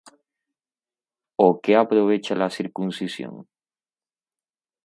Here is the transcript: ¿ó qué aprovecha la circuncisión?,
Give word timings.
¿ó 1.45 1.61
qué 1.61 1.73
aprovecha 1.75 2.33
la 2.33 2.49
circuncisión?, 2.49 3.47